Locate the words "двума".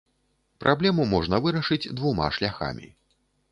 2.01-2.33